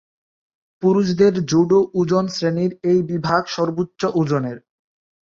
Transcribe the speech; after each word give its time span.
পুরুষদের 0.83 1.33
জুডো 1.49 1.79
ওজন 1.93 2.25
শ্রেণীর 2.27 2.71
এই 2.83 2.99
বিভাগ 3.11 3.41
সর্বোচ্চ 3.47 4.01
ওজনের। 4.13 4.57